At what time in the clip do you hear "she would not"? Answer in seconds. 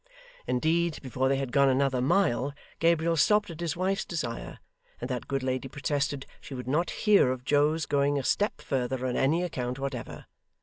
6.39-6.89